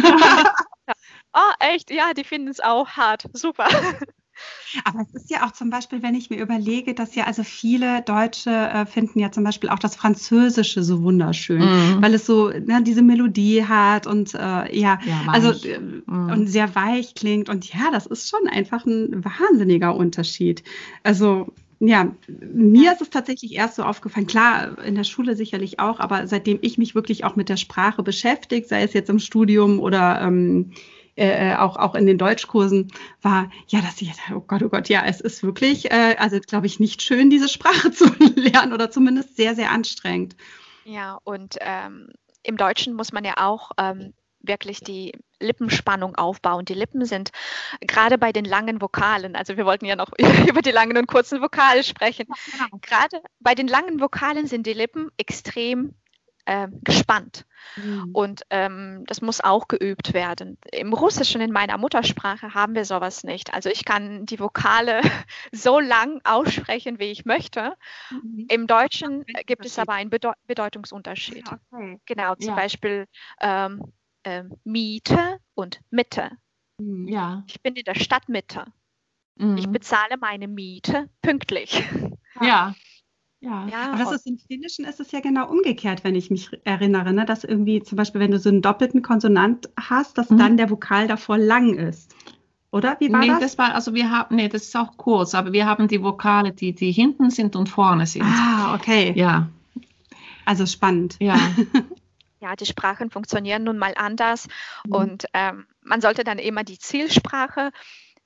[1.35, 1.91] oh, echt?
[1.91, 3.25] Ja, die finden es auch hart.
[3.33, 3.69] Super.
[4.85, 8.03] Aber es ist ja auch zum Beispiel, wenn ich mir überlege, dass ja also viele
[8.03, 12.03] Deutsche äh, finden ja zum Beispiel auch das Französische so wunderschön, mm.
[12.03, 14.39] weil es so ne, diese Melodie hat und äh,
[14.77, 16.31] ja, ja also äh, mm.
[16.31, 20.63] und sehr weich klingt und ja, das ist schon einfach ein wahnsinniger Unterschied.
[21.03, 21.53] Also
[21.85, 24.29] ja, mir ist es tatsächlich erst so aufgefallen.
[24.29, 28.05] Klar, in der Schule sicherlich auch, aber seitdem ich mich wirklich auch mit der Sprache
[28.05, 30.71] beschäftige, sei es jetzt im Studium oder ähm,
[31.17, 34.89] äh, äh, auch, auch in den Deutschkursen war, ja, dass ich, oh Gott, oh Gott,
[34.89, 38.91] ja, es ist wirklich, äh, also glaube ich, nicht schön, diese Sprache zu lernen oder
[38.93, 40.37] zumindest sehr, sehr anstrengend.
[40.85, 42.11] Ja, und ähm,
[42.45, 46.65] im Deutschen muss man ja auch ähm, wirklich die Lippenspannung aufbauen.
[46.65, 47.31] Die Lippen sind
[47.81, 50.11] gerade bei den langen Vokalen, also wir wollten ja noch
[50.49, 52.27] über die langen und kurzen Vokale sprechen.
[52.51, 52.79] Genau.
[52.81, 55.95] Gerade bei den langen Vokalen sind die Lippen extrem
[56.45, 57.47] äh, gespannt.
[57.77, 58.11] Mhm.
[58.13, 60.59] Und ähm, das muss auch geübt werden.
[60.73, 63.55] Im Russischen, in meiner Muttersprache, haben wir sowas nicht.
[63.55, 65.01] Also ich kann die Vokale
[65.53, 67.77] so lang aussprechen, wie ich möchte.
[68.11, 68.47] Mhm.
[68.49, 71.49] Im Deutschen gibt es aber einen Bedeu Bedeutungsunterschied.
[71.49, 72.01] Ja, okay.
[72.07, 72.57] Genau, zum ja.
[72.57, 73.07] Beispiel
[73.41, 76.31] ähm, äh, Miete und Mitte.
[76.79, 77.09] Mhm.
[77.09, 77.45] Ja.
[77.49, 78.67] Ich bin in der Stadtmitte.
[79.37, 79.57] Mhm.
[79.57, 81.85] Ich bezahle meine Miete pünktlich.
[82.41, 82.75] Ja.
[83.45, 86.49] Ja, ja aber das ist im Finnischen ist es ja genau umgekehrt, wenn ich mich
[86.63, 87.25] erinnere, ne?
[87.25, 90.39] dass irgendwie zum Beispiel, wenn du so einen doppelten Konsonant hast, dass mhm.
[90.39, 92.15] dann der Vokal davor lang ist.
[92.71, 93.41] Oder wie war nee, das?
[93.41, 96.53] das war, also wir haben, nee, das ist auch kurz, aber wir haben die Vokale,
[96.53, 98.25] die, die hinten sind und vorne sind.
[98.25, 99.13] Ah, okay.
[99.17, 99.49] Ja.
[100.45, 101.17] Also spannend.
[101.21, 101.37] Ja.
[102.43, 104.49] ja, die Sprachen funktionieren nun mal anders
[104.85, 104.93] mhm.
[104.93, 107.71] und ähm, man sollte dann immer die Zielsprache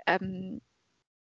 [0.06, 0.60] ähm,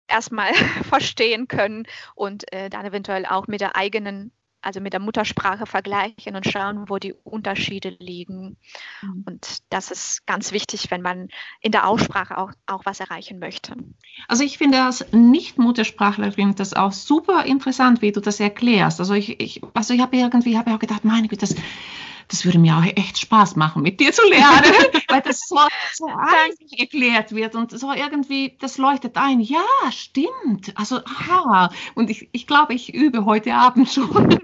[0.06, 0.54] erstmal
[0.84, 4.30] verstehen können und äh, dann eventuell auch mit der eigenen,
[4.60, 8.56] also mit der Muttersprache vergleichen und schauen, wo die Unterschiede liegen.
[9.02, 9.24] Mhm.
[9.26, 11.28] Und das ist ganz wichtig, wenn man
[11.60, 13.74] in der Aussprache auch, auch was erreichen möchte.
[14.28, 19.00] Also ich finde als Nicht-Muttersprachlerin das auch super interessant, wie du das erklärst.
[19.00, 21.56] Also ich, ich also ich habe irgendwie habe auch gedacht, meine Güte, das
[22.28, 24.72] das würde mir auch echt Spaß machen, mit dir zu lernen,
[25.08, 25.58] weil das so,
[25.92, 29.40] so einfach erklärt wird und so irgendwie, das leuchtet ein.
[29.40, 30.72] Ja, stimmt.
[30.76, 31.70] Also, aha.
[31.94, 34.38] Und ich, ich glaube, ich übe heute Abend schon.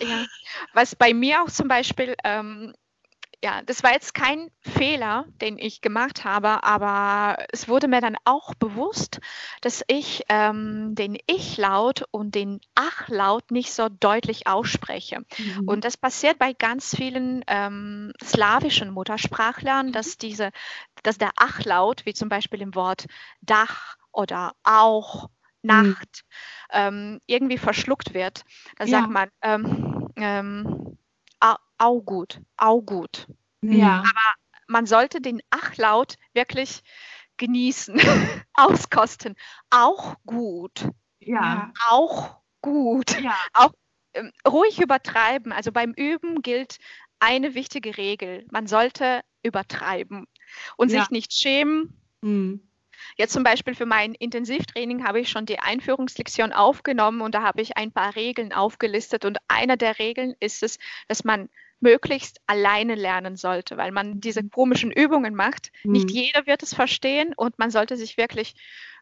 [0.00, 0.24] ja.
[0.72, 2.74] Was bei mir auch zum Beispiel ähm,
[3.44, 8.16] ja, das war jetzt kein Fehler, den ich gemacht habe, aber es wurde mir dann
[8.24, 9.20] auch bewusst,
[9.60, 15.20] dass ich ähm, den Ich-Laut und den Ach-Laut nicht so deutlich ausspreche.
[15.38, 15.68] Mhm.
[15.68, 20.50] Und das passiert bei ganz vielen ähm, slawischen Muttersprachlern, dass diese,
[21.02, 23.06] dass der Ach-Laut, wie zum Beispiel im Wort
[23.42, 25.28] Dach oder auch,
[25.62, 25.68] mhm.
[25.68, 26.72] Nacht, mhm.
[26.72, 28.44] ähm, irgendwie verschluckt wird.
[28.76, 29.00] Da ja.
[29.00, 29.28] sagt man,
[31.78, 33.26] auch gut, auch gut.
[33.62, 33.98] Ja.
[33.98, 34.34] Aber
[34.66, 36.82] man sollte den Achlaut wirklich
[37.36, 38.00] genießen,
[38.54, 39.36] auskosten.
[39.70, 40.88] Auch gut.
[41.18, 41.72] Ja.
[41.88, 43.20] Auch gut.
[43.20, 43.36] Ja.
[43.52, 43.72] Auch
[44.14, 45.52] ähm, ruhig übertreiben.
[45.52, 46.78] Also beim Üben gilt
[47.18, 48.46] eine wichtige Regel.
[48.50, 50.26] Man sollte übertreiben
[50.76, 51.00] und ja.
[51.00, 52.00] sich nicht schämen.
[52.22, 52.62] Mhm.
[53.16, 57.60] Jetzt zum Beispiel für mein Intensivtraining habe ich schon die Einführungslektion aufgenommen und da habe
[57.60, 59.24] ich ein paar Regeln aufgelistet.
[59.24, 61.48] Und eine der Regeln ist es, dass man
[61.80, 64.50] möglichst alleine lernen sollte, weil man diese mhm.
[64.50, 65.70] komischen Übungen macht.
[65.84, 65.92] Mhm.
[65.92, 68.54] Nicht jeder wird es verstehen und man sollte sich wirklich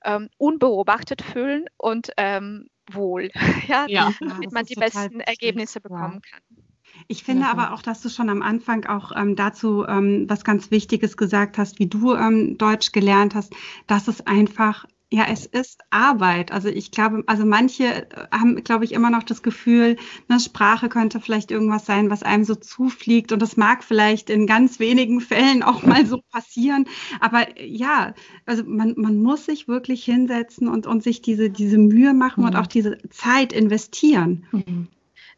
[0.05, 3.31] ähm, unbeobachtet fühlen und ähm, wohl,
[3.69, 6.31] ja, ja damit man die besten Ergebnisse bekommen ja.
[6.31, 6.65] kann.
[7.09, 10.45] Ich finde ja, aber auch, dass du schon am Anfang auch ähm, dazu ähm, was
[10.45, 13.53] ganz Wichtiges gesagt hast, wie du ähm, Deutsch gelernt hast,
[13.87, 16.51] dass es einfach ja, es ist Arbeit.
[16.51, 19.97] Also ich glaube, also manche äh, haben, glaube ich, immer noch das Gefühl,
[20.29, 23.31] eine Sprache könnte vielleicht irgendwas sein, was einem so zufliegt.
[23.31, 26.87] Und das mag vielleicht in ganz wenigen Fällen auch mal so passieren.
[27.21, 28.15] Aber äh, ja,
[28.47, 32.49] also man, man muss sich wirklich hinsetzen und, und sich diese, diese Mühe machen mhm.
[32.49, 34.47] und auch diese Zeit investieren.
[34.53, 34.89] Mhm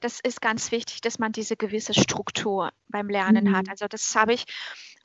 [0.00, 3.56] das ist ganz wichtig, dass man diese gewisse Struktur beim Lernen mhm.
[3.56, 3.68] hat.
[3.68, 4.44] Also das habe ich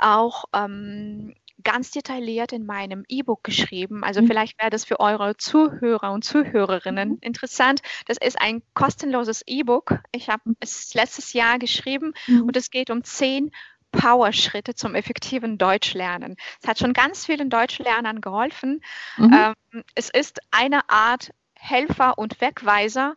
[0.02, 1.34] auch ähm,
[1.64, 4.04] ganz detailliert in meinem E-Book geschrieben.
[4.04, 4.28] Also mhm.
[4.28, 7.18] vielleicht wäre das für eure Zuhörer und Zuhörerinnen mhm.
[7.22, 7.82] interessant.
[8.08, 10.00] Das ist ein kostenloses E-Book.
[10.12, 12.44] Ich habe es letztes Jahr geschrieben mhm.
[12.44, 13.52] und es geht um zehn
[13.92, 16.38] Power-Schritte zum effektiven Deutschlernen.
[16.62, 18.82] Es hat schon ganz vielen Deutschlernern geholfen.
[19.18, 19.56] Mhm.
[19.74, 23.16] Ähm, es ist eine Art Helfer und Wegweiser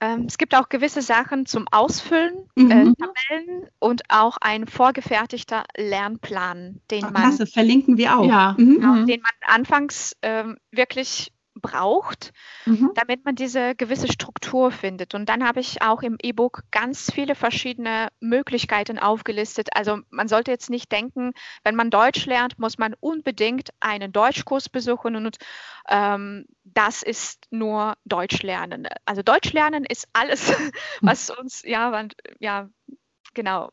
[0.00, 2.70] ähm, es gibt auch gewisse Sachen zum Ausfüllen, äh, mhm.
[2.70, 8.26] äh, Tabellen und auch ein vorgefertigter Lernplan, den Ach, man klasse, verlinken wir auch.
[8.26, 8.54] Ja.
[8.58, 8.74] Mhm.
[8.74, 9.06] Genau, mhm.
[9.06, 12.32] den man anfangs ähm, wirklich braucht,
[12.66, 12.90] mhm.
[12.94, 15.14] damit man diese gewisse Struktur findet.
[15.14, 19.68] Und dann habe ich auch im E-Book ganz viele verschiedene Möglichkeiten aufgelistet.
[19.74, 24.68] Also man sollte jetzt nicht denken, wenn man Deutsch lernt, muss man unbedingt einen Deutschkurs
[24.68, 25.36] besuchen und
[25.88, 28.88] ähm, das ist nur Deutsch lernen.
[29.04, 30.52] Also Deutsch lernen ist alles,
[31.00, 32.06] was uns, ja,
[32.40, 32.68] ja,
[33.34, 33.70] genau,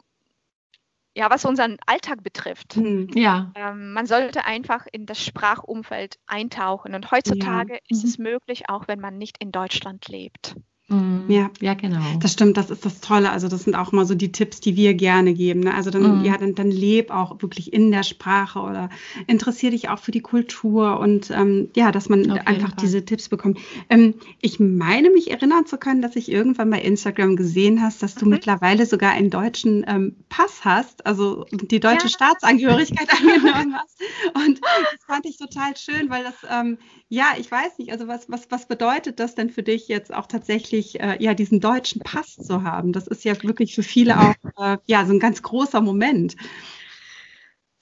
[1.15, 2.75] ja, was unseren Alltag betrifft.
[2.75, 3.51] Hm, ja.
[3.55, 6.95] Ähm, man sollte einfach in das Sprachumfeld eintauchen.
[6.95, 7.79] Und heutzutage ja.
[7.89, 8.25] ist es mhm.
[8.25, 10.55] möglich, auch wenn man nicht in Deutschland lebt.
[10.91, 11.23] Mhm.
[11.29, 12.01] Ja, ja, genau.
[12.19, 13.31] Das stimmt, das ist das Tolle.
[13.31, 15.61] Also das sind auch mal so die Tipps, die wir gerne geben.
[15.61, 15.73] Ne?
[15.73, 16.25] Also dann, mhm.
[16.25, 18.89] ja, dann, dann leb auch wirklich in der Sprache oder
[19.25, 23.59] interessiere dich auch für die Kultur und ähm, ja, dass man einfach diese Tipps bekommt.
[23.89, 28.15] Ähm, ich meine mich erinnern zu können, dass ich irgendwann bei Instagram gesehen hast, dass
[28.15, 28.31] du mhm.
[28.31, 32.09] mittlerweile sogar einen deutschen ähm, Pass hast, also die deutsche ja.
[32.09, 34.01] Staatsangehörigkeit angenommen hast.
[34.33, 36.77] Und das fand ich total schön, weil das ähm,
[37.13, 40.27] ja, ich weiß nicht, also was, was, was bedeutet das denn für dich jetzt auch
[40.27, 42.93] tatsächlich, äh, ja, diesen deutschen Pass zu haben?
[42.93, 46.35] Das ist ja wirklich für viele auch, äh, ja, so ein ganz großer Moment.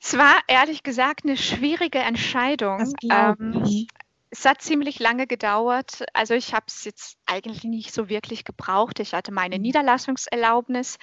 [0.01, 2.93] Es war ehrlich gesagt eine schwierige Entscheidung.
[3.11, 3.87] Ähm,
[4.31, 6.05] es hat ziemlich lange gedauert.
[6.13, 8.99] Also ich habe es jetzt eigentlich nicht so wirklich gebraucht.
[8.99, 9.63] Ich hatte meine mhm.
[9.63, 10.97] Niederlassungserlaubnis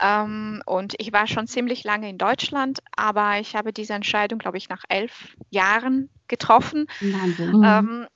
[0.00, 4.58] ähm, und ich war schon ziemlich lange in Deutschland, aber ich habe diese Entscheidung, glaube
[4.58, 6.86] ich, nach elf Jahren getroffen.
[7.02, 8.06] Ähm,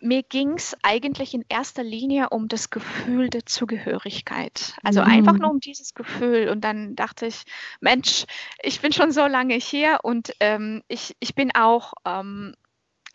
[0.00, 4.74] mir ging es eigentlich in erster Linie um das Gefühl der Zugehörigkeit.
[4.82, 5.06] Also mhm.
[5.06, 6.48] einfach nur um dieses Gefühl.
[6.48, 7.44] Und dann dachte ich,
[7.80, 8.24] Mensch,
[8.62, 12.54] ich bin schon so lange hier und ähm, ich, ich bin auch ähm,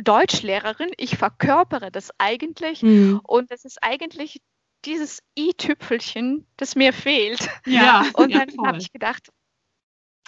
[0.04, 3.22] Deutschlehrerin, ich verkörpere das eigentlich mhm.
[3.24, 4.42] und es ist eigentlich
[4.84, 7.50] dieses i-Tüpfelchen, das mir fehlt.
[7.66, 9.30] Ja, und dann ja, habe ich gedacht,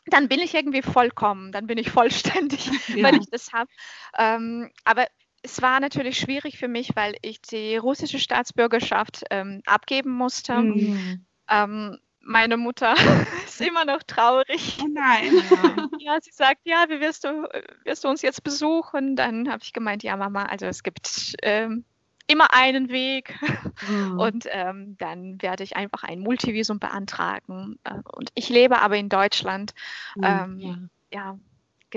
[0.08, 2.66] dann bin ich irgendwie vollkommen, dann bin ich vollständig,
[2.96, 3.04] ja.
[3.04, 3.70] wenn ich das habe.
[4.18, 5.06] Ähm, aber
[5.48, 10.58] es war natürlich schwierig für mich, weil ich die russische Staatsbürgerschaft ähm, abgeben musste.
[10.58, 11.26] Mhm.
[11.50, 12.96] Ähm, meine Mutter
[13.46, 14.78] ist immer noch traurig.
[14.84, 15.32] Oh nein.
[15.50, 15.88] Ja.
[16.00, 17.48] ja, sie sagt, ja, wie wirst du,
[17.86, 19.16] wirst du uns jetzt besuchen?
[19.16, 21.86] Dann habe ich gemeint, ja, Mama, also es gibt ähm,
[22.28, 23.34] immer einen Weg.
[23.88, 24.20] Mhm.
[24.20, 27.80] Und ähm, dann werde ich einfach ein Multivisum beantragen.
[27.86, 29.74] Äh, und ich lebe aber in Deutschland.
[30.18, 30.78] Mhm, ähm, ja.
[31.14, 31.40] ja.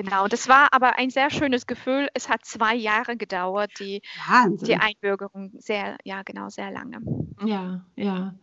[0.03, 2.09] Genau, das war aber ein sehr schönes Gefühl.
[2.15, 4.01] Es hat zwei Jahre gedauert, die,
[4.63, 7.03] die Einbürgerung sehr, ja genau, sehr lange.
[7.45, 8.35] Ja, ja.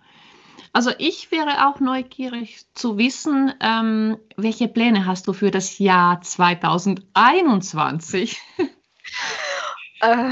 [0.72, 6.22] Also ich wäre auch neugierig zu wissen, ähm, welche Pläne hast du für das Jahr
[6.22, 8.40] 2021?
[10.00, 10.30] Äh,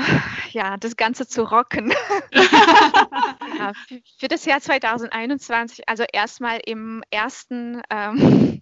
[0.51, 1.91] ja, das Ganze zu rocken.
[2.31, 8.61] ja, für, für, das Jahr 2021, also erstmal im ersten ähm,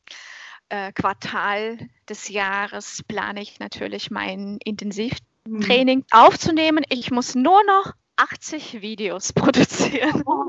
[0.70, 1.78] äh, Quartal
[2.10, 6.06] des Jahres plane ich natürlich mein Intensivtraining mhm.
[6.12, 6.84] aufzunehmen.
[6.90, 10.24] Ich muss nur noch 80 Videos produzieren.
[10.26, 10.46] Oh.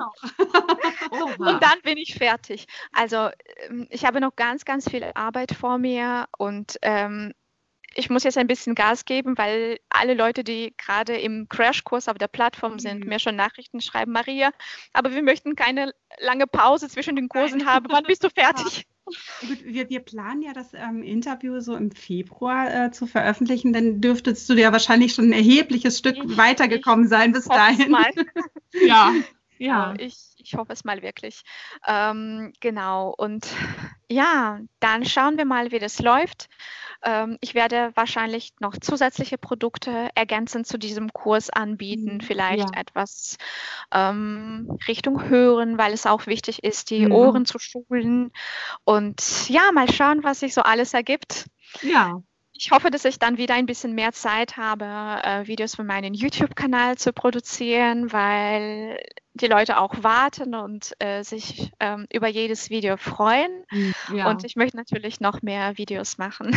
[1.38, 2.66] und dann bin ich fertig.
[2.92, 3.30] Also
[3.68, 7.32] ähm, ich habe noch ganz, ganz viel Arbeit vor mir und ähm,
[7.96, 12.18] ich muss jetzt ein bisschen Gas geben, weil alle Leute, die gerade im Crashkurs auf
[12.18, 13.08] der Plattform sind, mhm.
[13.08, 14.50] mir schon Nachrichten schreiben, Maria,
[14.92, 17.86] aber wir möchten keine lange Pause zwischen den Kursen haben.
[17.90, 18.86] Wann bist du fertig?
[19.64, 23.72] Wir, wir planen ja das ähm, Interview so im Februar äh, zu veröffentlichen.
[23.72, 27.94] Dann dürftest du ja wahrscheinlich schon ein erhebliches Stück ich, weitergekommen ich sein bis dahin.
[28.86, 29.12] ja,
[29.58, 29.94] ja.
[29.98, 31.42] Ich, ich hoffe es mal wirklich.
[31.86, 33.14] Ähm, genau.
[33.16, 33.46] Und
[34.08, 36.48] ja, dann schauen wir mal, wie das läuft.
[37.04, 42.20] Ähm, ich werde wahrscheinlich noch zusätzliche Produkte ergänzend zu diesem Kurs anbieten, mhm.
[42.20, 42.80] vielleicht ja.
[42.80, 43.36] etwas
[43.92, 47.12] ähm, Richtung Hören, weil es auch wichtig ist, die mhm.
[47.12, 48.32] Ohren zu schulen.
[48.84, 51.46] Und ja, mal schauen, was sich so alles ergibt.
[51.82, 52.22] Ja.
[52.56, 56.14] Ich hoffe, dass ich dann wieder ein bisschen mehr Zeit habe, äh, Videos für meinen
[56.14, 58.96] YouTube-Kanal zu produzieren, weil
[59.34, 63.50] die Leute auch warten und äh, sich ähm, über jedes Video freuen.
[63.68, 64.30] Hm, ja.
[64.30, 66.56] Und ich möchte natürlich noch mehr Videos machen.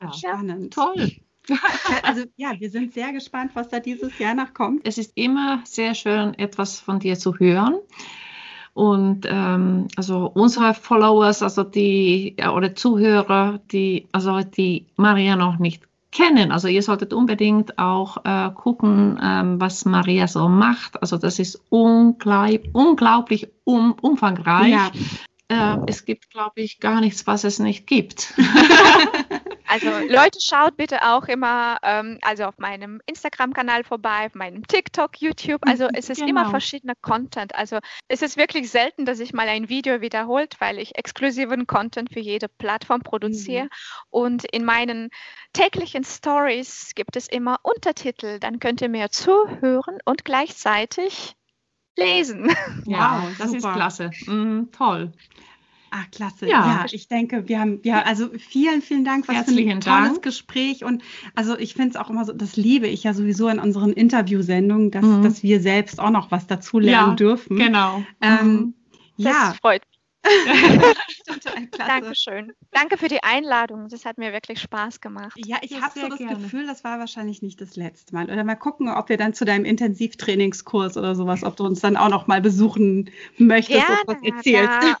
[0.00, 0.74] Ja, spannend.
[0.74, 1.12] Toll.
[2.02, 4.86] Also ja, wir sind sehr gespannt, was da dieses Jahr noch kommt.
[4.86, 7.76] Es ist immer sehr schön, etwas von dir zu hören.
[8.74, 15.87] Und ähm, also unsere Followers, also die oder Zuhörer, die also die Maria noch nicht
[16.10, 21.00] kennen, also ihr solltet unbedingt auch äh, gucken, ähm, was Maria so macht.
[21.02, 24.72] Also das ist unglaublich, unglaublich um, umfangreich.
[24.72, 24.90] Ja.
[25.48, 28.34] Äh, es gibt, glaube ich, gar nichts, was es nicht gibt.
[29.68, 35.20] Also Leute, schaut bitte auch immer ähm, also auf meinem Instagram-Kanal vorbei, auf meinem TikTok,
[35.20, 35.60] YouTube.
[35.66, 36.30] Also Mhm, es ist genau.
[36.30, 37.54] immer verschiedener Content.
[37.54, 42.12] Also es ist wirklich selten, dass ich mal ein Video wiederholt, weil ich exklusiven Content
[42.12, 43.64] für jede Plattform produziere.
[43.64, 43.70] Mhm.
[44.10, 45.10] Und in meinen
[45.52, 48.38] täglichen Stories gibt es immer Untertitel.
[48.38, 51.36] Dann könnt ihr mir zuhören und gleichzeitig
[51.98, 52.48] lesen.
[52.86, 53.74] Ja, Wow, das ist super.
[53.74, 54.10] klasse.
[54.26, 55.12] Mm, toll.
[55.90, 56.46] Ach, klasse.
[56.46, 56.66] Ja.
[56.82, 56.86] Ja.
[56.90, 59.26] ich denke, wir haben, ja, also vielen, vielen Dank.
[59.26, 60.22] Was für ein tolles Dank.
[60.22, 60.84] Gespräch.
[60.84, 61.02] Und
[61.34, 64.90] also ich finde es auch immer so, das liebe ich ja sowieso in unseren Interviewsendungen,
[64.90, 65.22] dass, Mhm.
[65.22, 67.56] dass wir selbst auch noch was dazu lernen Ja, dürfen.
[67.56, 68.02] Genau.
[68.20, 68.74] Ähm,
[69.16, 69.97] Das ja, freut mich.
[71.26, 71.90] total klasse.
[71.90, 72.52] Dankeschön.
[72.72, 73.88] Danke für die Einladung.
[73.88, 75.32] Das hat mir wirklich Spaß gemacht.
[75.36, 76.36] Ja, ich Ja, habe so das gerne.
[76.36, 78.24] Gefühl, das war wahrscheinlich nicht das letzte Mal.
[78.30, 81.96] Oder mal gucken, ob wir dann zu deinem Intensivtrainingskurs oder sowas, ob du uns dann
[81.96, 85.00] auch noch mal besuchen möchtest und was Gerne, erzählst.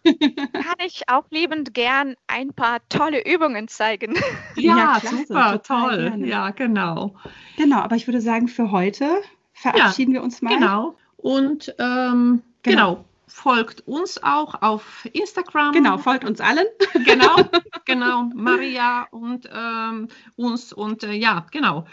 [0.52, 4.14] da kann ich auch liebend gern ein paar tolle Übungen zeigen.
[4.56, 5.96] Ja, Ja, klasse, super, toll.
[6.08, 6.26] gerne.
[6.26, 7.14] Ja, genau.
[7.56, 9.08] Genau, aber ich würde sagen, für heute
[9.52, 10.54] verabschieden wir uns mal.
[10.58, 10.96] Genau.
[11.16, 12.94] Und ähm, Genau.
[12.96, 13.04] genau.
[13.28, 15.72] Folgt uns auch auf Instagram.
[15.72, 16.66] Genau, folgt uns allen.
[17.04, 17.36] genau,
[17.84, 21.86] genau, Maria und ähm, uns und äh, ja, genau.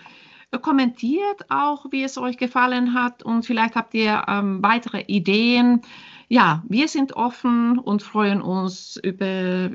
[0.51, 5.81] Äh, Kommentiert auch, wie es euch gefallen hat und vielleicht habt ihr ähm, weitere Ideen.
[6.27, 9.25] Ja, wir sind offen und freuen uns über,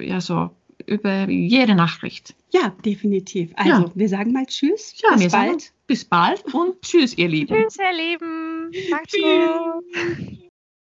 [0.03, 0.51] ja, so,
[0.87, 2.35] über jede Nachricht.
[2.51, 3.53] Ja, definitiv.
[3.55, 3.91] Also, Ja.
[3.95, 4.95] wir sagen mal Tschüss.
[5.01, 5.73] Ja, Bis wir sagen bald.
[5.87, 7.55] bis bald und tschüss, ihr Lieben.
[7.55, 8.71] Tschüss, ihr Lieben.
[8.91, 9.23] Macht's Tschüss.
[9.23, 10.50] gut.